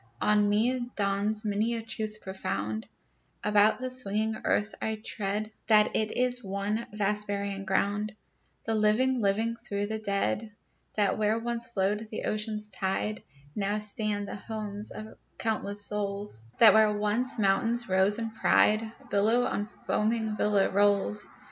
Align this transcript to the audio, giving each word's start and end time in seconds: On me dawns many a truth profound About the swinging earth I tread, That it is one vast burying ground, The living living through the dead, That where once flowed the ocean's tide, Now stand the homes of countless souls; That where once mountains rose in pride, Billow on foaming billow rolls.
On 0.19 0.49
me 0.49 0.89
dawns 0.95 1.45
many 1.45 1.75
a 1.75 1.83
truth 1.83 2.21
profound 2.21 2.87
About 3.43 3.79
the 3.79 3.91
swinging 3.91 4.35
earth 4.45 4.73
I 4.81 4.95
tread, 4.95 5.51
That 5.67 5.95
it 5.95 6.11
is 6.17 6.43
one 6.43 6.87
vast 6.91 7.27
burying 7.27 7.65
ground, 7.65 8.15
The 8.65 8.73
living 8.73 9.19
living 9.19 9.57
through 9.57 9.85
the 9.85 9.99
dead, 9.99 10.55
That 10.95 11.19
where 11.19 11.37
once 11.37 11.67
flowed 11.67 12.07
the 12.09 12.23
ocean's 12.23 12.67
tide, 12.67 13.21
Now 13.55 13.77
stand 13.77 14.27
the 14.27 14.37
homes 14.37 14.89
of 14.89 15.19
countless 15.37 15.85
souls; 15.85 16.47
That 16.57 16.73
where 16.73 16.91
once 16.97 17.37
mountains 17.37 17.87
rose 17.87 18.17
in 18.17 18.31
pride, 18.31 18.91
Billow 19.11 19.43
on 19.43 19.65
foaming 19.67 20.33
billow 20.35 20.67
rolls. 20.71 21.29